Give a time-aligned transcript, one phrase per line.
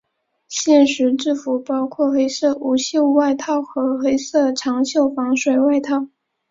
[0.47, 6.07] 现时制服包括黑色无袖外套和黑色长袖防水外套。